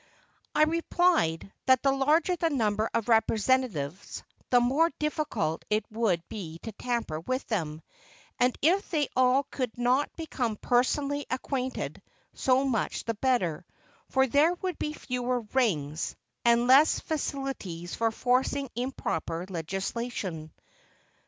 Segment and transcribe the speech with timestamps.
[0.55, 6.57] I replied, that the larger the number of representatives, the more difficult it would be
[6.63, 7.83] to tamper with them;
[8.39, 12.01] and if they all could not become personally acquainted,
[12.33, 13.63] so much the better,
[14.09, 20.51] for there would be fewer "rings," and less facilities for forcing improper legislation.